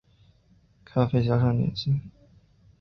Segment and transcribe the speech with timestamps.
[0.83, 2.01] 咖啡加上点心